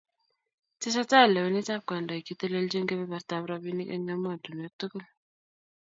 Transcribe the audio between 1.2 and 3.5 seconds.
lewenet ab kandoik chetelelchini kebebertab